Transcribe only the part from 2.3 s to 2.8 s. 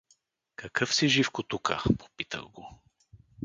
го.